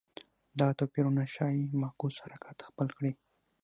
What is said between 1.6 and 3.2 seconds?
معکوس حرکت خپل کړي